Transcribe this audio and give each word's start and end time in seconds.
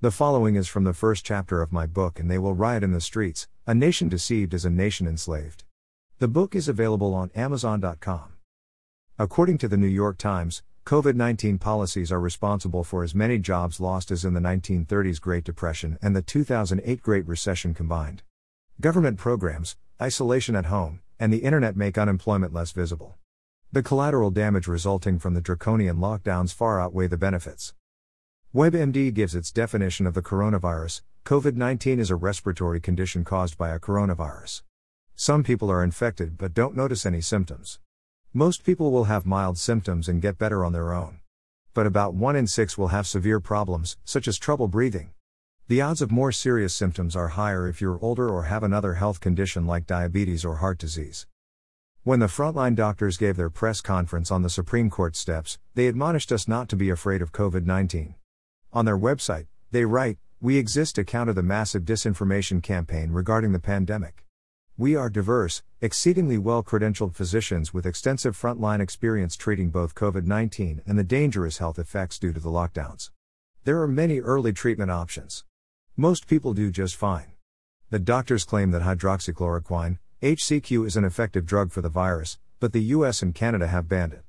The 0.00 0.12
following 0.12 0.54
is 0.54 0.68
from 0.68 0.84
the 0.84 0.94
first 0.94 1.24
chapter 1.26 1.60
of 1.60 1.72
my 1.72 1.84
book, 1.84 2.20
and 2.20 2.30
they 2.30 2.38
will 2.38 2.54
riot 2.54 2.84
in 2.84 2.92
the 2.92 3.00
streets. 3.00 3.48
A 3.66 3.74
nation 3.74 4.08
deceived 4.08 4.54
is 4.54 4.64
a 4.64 4.70
nation 4.70 5.08
enslaved. 5.08 5.64
The 6.20 6.28
book 6.28 6.54
is 6.54 6.68
available 6.68 7.12
on 7.14 7.32
Amazon.com. 7.34 8.34
According 9.18 9.58
to 9.58 9.66
the 9.66 9.76
New 9.76 9.88
York 9.88 10.16
Times, 10.16 10.62
COVID 10.86 11.16
19 11.16 11.58
policies 11.58 12.12
are 12.12 12.20
responsible 12.20 12.84
for 12.84 13.02
as 13.02 13.12
many 13.12 13.40
jobs 13.40 13.80
lost 13.80 14.12
as 14.12 14.24
in 14.24 14.34
the 14.34 14.40
1930s 14.40 15.20
Great 15.20 15.42
Depression 15.42 15.98
and 16.00 16.14
the 16.14 16.22
2008 16.22 17.02
Great 17.02 17.26
Recession 17.26 17.74
combined. 17.74 18.22
Government 18.80 19.18
programs, 19.18 19.76
isolation 20.00 20.54
at 20.54 20.66
home, 20.66 21.00
and 21.18 21.32
the 21.32 21.38
internet 21.38 21.76
make 21.76 21.98
unemployment 21.98 22.52
less 22.52 22.70
visible. 22.70 23.16
The 23.72 23.82
collateral 23.82 24.30
damage 24.30 24.68
resulting 24.68 25.18
from 25.18 25.34
the 25.34 25.40
draconian 25.40 25.96
lockdowns 25.96 26.54
far 26.54 26.80
outweigh 26.80 27.08
the 27.08 27.18
benefits. 27.18 27.74
WebMD 28.54 29.12
gives 29.12 29.34
its 29.34 29.52
definition 29.52 30.06
of 30.06 30.14
the 30.14 30.22
coronavirus 30.22 31.02
COVID 31.26 31.54
19 31.54 32.00
is 32.00 32.08
a 32.08 32.16
respiratory 32.16 32.80
condition 32.80 33.22
caused 33.22 33.58
by 33.58 33.68
a 33.68 33.78
coronavirus. 33.78 34.62
Some 35.14 35.44
people 35.44 35.70
are 35.70 35.84
infected 35.84 36.38
but 36.38 36.54
don't 36.54 36.74
notice 36.74 37.04
any 37.04 37.20
symptoms. 37.20 37.78
Most 38.32 38.64
people 38.64 38.90
will 38.90 39.04
have 39.04 39.26
mild 39.26 39.58
symptoms 39.58 40.08
and 40.08 40.22
get 40.22 40.38
better 40.38 40.64
on 40.64 40.72
their 40.72 40.94
own. 40.94 41.20
But 41.74 41.86
about 41.86 42.14
1 42.14 42.36
in 42.36 42.46
6 42.46 42.78
will 42.78 42.88
have 42.88 43.06
severe 43.06 43.38
problems, 43.38 43.98
such 44.06 44.26
as 44.26 44.38
trouble 44.38 44.66
breathing. 44.66 45.10
The 45.66 45.82
odds 45.82 46.00
of 46.00 46.10
more 46.10 46.32
serious 46.32 46.72
symptoms 46.72 47.14
are 47.14 47.28
higher 47.28 47.68
if 47.68 47.82
you're 47.82 48.02
older 48.02 48.30
or 48.30 48.44
have 48.44 48.62
another 48.62 48.94
health 48.94 49.20
condition 49.20 49.66
like 49.66 49.86
diabetes 49.86 50.46
or 50.46 50.56
heart 50.56 50.78
disease. 50.78 51.26
When 52.02 52.20
the 52.20 52.28
frontline 52.28 52.74
doctors 52.74 53.18
gave 53.18 53.36
their 53.36 53.50
press 53.50 53.82
conference 53.82 54.30
on 54.30 54.40
the 54.40 54.48
Supreme 54.48 54.88
Court 54.88 55.16
steps, 55.16 55.58
they 55.74 55.86
admonished 55.86 56.32
us 56.32 56.48
not 56.48 56.70
to 56.70 56.76
be 56.76 56.88
afraid 56.88 57.20
of 57.20 57.32
COVID 57.32 57.66
19. 57.66 58.14
On 58.78 58.84
their 58.84 58.96
website, 58.96 59.48
they 59.72 59.84
write, 59.84 60.18
We 60.40 60.56
exist 60.56 60.94
to 60.94 61.04
counter 61.04 61.32
the 61.32 61.42
massive 61.42 61.82
disinformation 61.82 62.62
campaign 62.62 63.10
regarding 63.10 63.50
the 63.50 63.58
pandemic. 63.58 64.24
We 64.76 64.94
are 64.94 65.10
diverse, 65.10 65.64
exceedingly 65.80 66.38
well 66.38 66.62
credentialed 66.62 67.16
physicians 67.16 67.74
with 67.74 67.84
extensive 67.84 68.40
frontline 68.40 68.78
experience 68.78 69.34
treating 69.34 69.70
both 69.70 69.96
COVID 69.96 70.26
19 70.26 70.82
and 70.86 70.96
the 70.96 71.02
dangerous 71.02 71.58
health 71.58 71.76
effects 71.76 72.20
due 72.20 72.32
to 72.32 72.38
the 72.38 72.50
lockdowns. 72.50 73.10
There 73.64 73.82
are 73.82 73.88
many 73.88 74.20
early 74.20 74.52
treatment 74.52 74.92
options. 74.92 75.44
Most 75.96 76.28
people 76.28 76.54
do 76.54 76.70
just 76.70 76.94
fine. 76.94 77.32
The 77.90 77.98
doctors 77.98 78.44
claim 78.44 78.70
that 78.70 78.82
hydroxychloroquine, 78.82 79.98
HCQ, 80.22 80.86
is 80.86 80.96
an 80.96 81.04
effective 81.04 81.46
drug 81.46 81.72
for 81.72 81.82
the 81.82 81.88
virus, 81.88 82.38
but 82.60 82.72
the 82.72 82.94
US 82.94 83.22
and 83.22 83.34
Canada 83.34 83.66
have 83.66 83.88
banned 83.88 84.12
it. 84.12 84.22